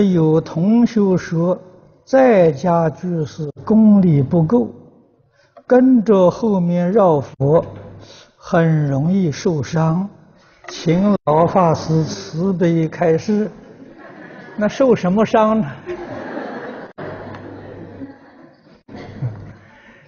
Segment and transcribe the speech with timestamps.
[0.00, 1.58] 有同学说，
[2.04, 4.70] 在家居士功力不够，
[5.66, 7.64] 跟着后面绕佛
[8.36, 10.08] 很容易受伤，
[10.68, 13.50] 请老法师慈悲开示。
[14.56, 15.70] 那受什么伤呢？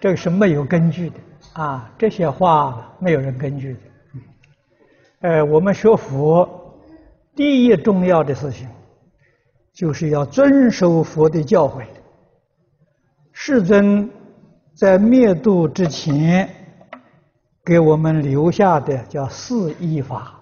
[0.00, 1.16] 这个是没有根据的
[1.54, 1.90] 啊！
[1.96, 3.80] 这些话没有人根据的。
[5.20, 6.46] 呃，我们学佛，
[7.34, 8.68] 第一重要的事情，
[9.74, 11.84] 就是要遵守佛的教诲。
[13.32, 14.08] 世尊
[14.74, 16.48] 在灭度之前，
[17.62, 20.40] 给我们留下的叫四依法，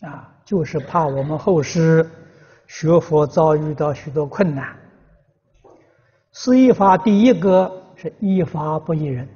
[0.00, 2.08] 啊，就是怕我们后世
[2.66, 4.74] 学佛遭遇到许多困难。
[6.32, 7.84] 四依法第一个。
[8.00, 9.28] 是依法不依人。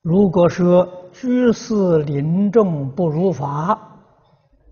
[0.00, 3.93] 如果说居士临终不如法，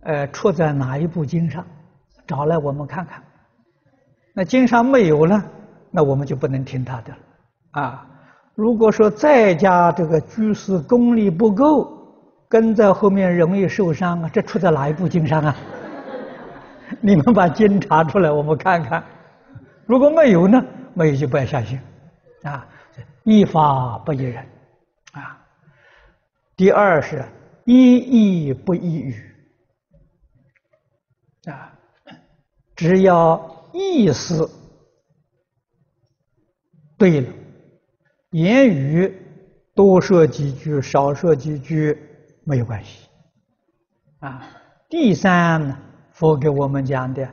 [0.03, 1.65] 呃，出在哪一部经上？
[2.27, 3.23] 找来我们看看。
[4.35, 5.43] 那经上没有了，
[5.91, 7.19] 那我们就不能听他的了。
[7.83, 8.07] 啊，
[8.55, 11.91] 如果说在家这个居士功力不够，
[12.49, 15.57] 跟在后面容易受伤啊，这出在哪一部经上啊？
[17.01, 19.03] 你们把经查出来，我们看看。
[19.87, 20.63] 如果没有呢？
[20.95, 21.81] 没有就不要相信，
[22.43, 22.67] 啊，
[23.25, 24.45] 依法不依人，
[25.13, 25.39] 啊。
[26.55, 27.25] 第二是
[27.65, 29.32] 依义不依语，
[31.45, 31.73] 啊，
[32.77, 34.49] 只要意思
[36.97, 37.33] 对了，
[38.31, 39.13] 言语
[39.75, 41.99] 多说几句少说几句
[42.45, 43.09] 没有关系，
[44.21, 44.49] 啊。
[44.89, 45.79] 第三呢，
[46.13, 47.27] 佛给我们讲的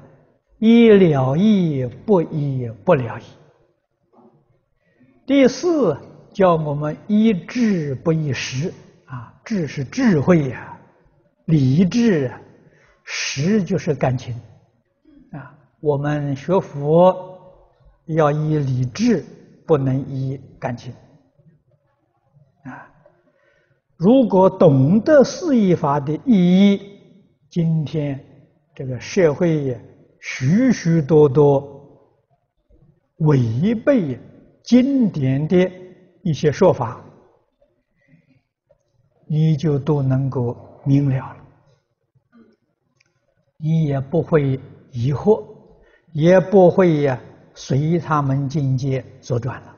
[0.59, 3.23] 一了义不一不了义。
[5.25, 5.97] 第四，
[6.33, 8.73] 叫我们一智不一时
[9.05, 10.79] 啊，智是智慧呀、
[11.45, 12.41] 理智啊，
[13.11, 14.35] 识就是感情
[15.31, 15.57] 啊。
[15.79, 17.41] 我们学佛
[18.05, 19.25] 要依理智，
[19.65, 20.93] 不能依感情
[22.63, 22.87] 啊。
[23.97, 26.99] 如果懂得四义法的意义，
[27.49, 28.23] 今天
[28.75, 29.75] 这个社会
[30.19, 32.07] 许许多多
[33.17, 34.19] 违背。
[34.61, 35.71] 经典的
[36.21, 37.03] 一些说法，
[39.25, 40.55] 你就都能够
[40.85, 41.38] 明了了，
[43.61, 44.57] 你也不会
[44.91, 45.43] 疑惑，
[46.13, 47.19] 也不会呀
[47.53, 49.75] 随他们境界左转了。